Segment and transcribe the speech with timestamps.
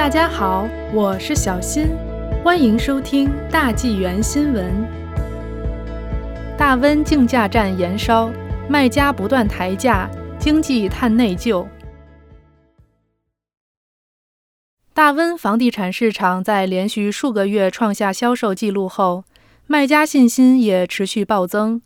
[0.00, 1.88] 大家好，我是小新，
[2.42, 4.74] 欢迎收听大纪元新闻。
[6.56, 8.30] 大温竞价战延烧，
[8.66, 10.08] 卖家不断抬价，
[10.38, 11.66] 经济叹内疚。
[14.94, 19.24] 大温房地产市场在连续数个月创下销售记录后，
[19.66, 21.82] 卖家信心也持续暴增，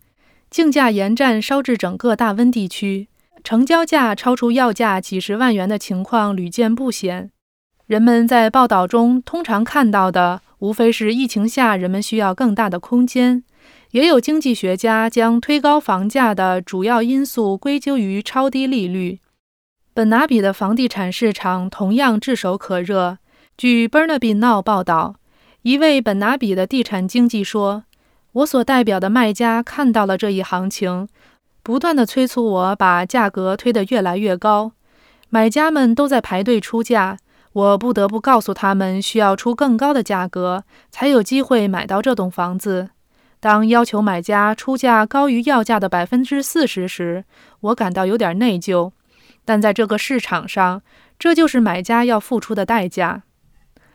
[0.48, 3.08] 竞价延战烧至整个大温地区，
[3.42, 7.32] 成交价超出要价几十万元的情况屡见不鲜。
[7.86, 13.44] 人们在报道中通常看到的，无非是疫情下人们需要更大的空间，
[13.90, 19.20] 也有经济学家将推高房价的主要因素归咎于超低利率。
[19.92, 23.18] 本拿比的房地产市场同样炙手可热。
[23.58, 25.16] 据 Burnaby Now 报道，
[25.60, 27.84] 一位本拿比的地产经纪说
[28.32, 31.06] ：“我所代表的卖家看到了这一行情，
[31.62, 34.72] 不断地催促我把价格推得越来越高。
[35.28, 37.18] 买家们都在排队出价。”
[37.54, 42.90] 我不得不告诉他们，需要出更高的价格才有机会买到这栋房子。
[43.38, 47.24] 当要求买家出价高于要价的百分之四十时，
[47.60, 48.90] 我感到有点内疚。
[49.44, 50.82] 但在这个市场上，
[51.16, 53.22] 这就是买家要付出的代价。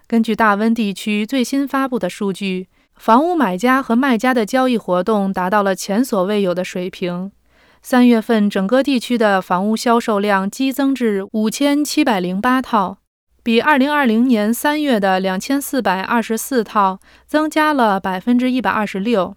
[0.07, 7.31] 根据大温地区最新发布的数据，房屋买家和卖家的交易活动达到了前所未有的水平。
[7.81, 12.99] 三月份，整个地区的房屋销售量激增至五千七百零八套。
[13.41, 19.35] 比二零二零年三月的两千四百二十四套增加了百分之一百二十六，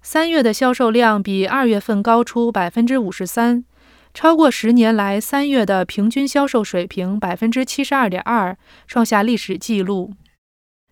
[0.00, 3.64] 三月的销售量比二月份高出百分之五十三，
[4.14, 10.14] 超过十年来三月的平均销售水平百分之七十二点二，创下历史纪录。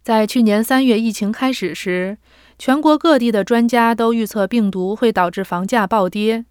[0.02, 2.18] 在去年三月疫情开始时，
[2.58, 6.44] 全国各地的专家都预测病毒会导致房价暴跌，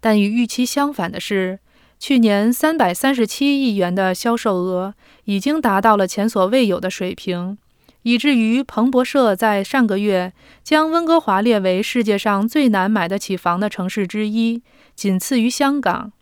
[0.00, 1.60] 但与预期相反的是。
[1.98, 4.94] 去年三百三十七亿元的销售额
[5.24, 7.58] 已经达到了前所未有的水平，
[8.02, 14.62] 以至于彭博社在上个月将温哥华列为世界上最难买得起房的城市之一，
[14.94, 16.12] 仅次于香港。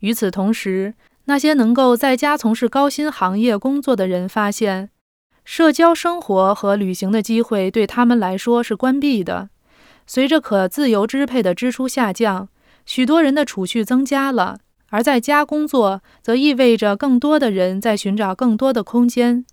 [0.00, 0.94] 与此同时，
[1.26, 4.90] 那些能够在家从事高薪行业工作的人发现，
[5.44, 9.50] 社交生活和旅行的机会对他们来说是关闭的。
[10.06, 12.48] 随着可自由支配的支出下降，
[12.86, 14.58] 许多人的储蓄增加了。
[14.90, 19.44] 而在家工作，则意味着更多的人在寻找更多的空间。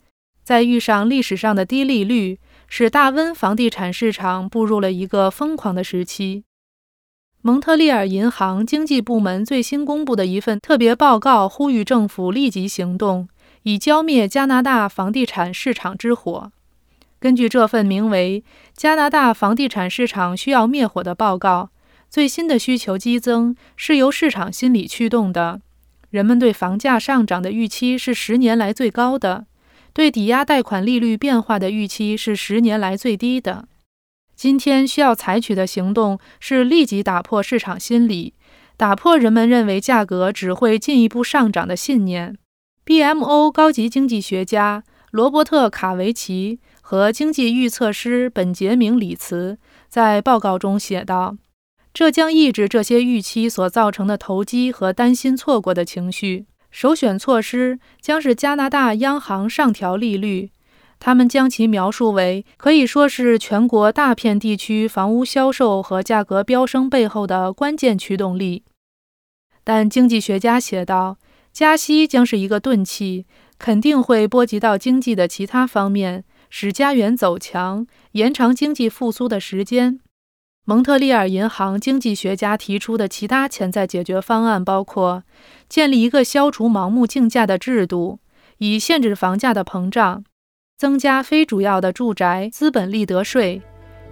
[0.44, 6.44] 在遇上历史上的低利率，使大温房地产市场步入了一个疯狂的时期。
[7.42, 13.30] 蒙特利尔银行经济部门最新公布的一份特别报告呼吁政府立即行动，
[13.64, 16.52] 以浇灭加拿大房地产市场之火。
[17.20, 18.44] 根据这份名为
[18.76, 21.70] 《加拿大房地产市场需要灭火》的报告。
[22.10, 25.62] 最新的需求激增是由市场心理驱动的，
[26.10, 29.46] 人们对房价上涨的预期是十年来最高的，
[29.94, 33.68] 对抵押贷款利率变化的预期是十年来最低的。
[34.36, 38.34] 今天需要采取的行动是立即打破市场心理，
[38.78, 42.38] 打破人们认为价格只会进一步上涨的信念。
[42.86, 49.58] BMO 高级经济学家罗伯特·卡维奇和经济预测师本杰明·里茨
[49.90, 51.36] 在报告中写道。
[51.98, 56.46] 这将抑制这些预期所造成的投机和担心错过的情绪。
[56.70, 60.52] 首选措施将是加拿大央行上调利率。
[61.00, 68.62] 他们将其描述为可以说是全国大片地区房屋销售和价格飙升背后的关键驱动力。
[69.64, 71.18] 但经济学家写道，
[71.52, 73.26] 加息将是一个钝器，
[73.58, 80.00] 肯定会波及到经济的其他方面，使家园走强，延长经济复苏的时间。
[80.70, 85.24] 蒙特利尔银行经济学家提出的其他潜在解决方案包括：
[85.70, 88.20] 建立一个消除盲目竞价的制度，
[88.58, 90.24] 以限制房价的膨胀；
[90.78, 93.62] 增加非主要的住宅资本利得税，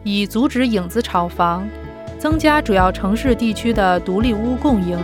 [0.05, 1.67] 以阻止影子炒房；
[2.17, 4.97] 增加主要城市地区的独立屋供应。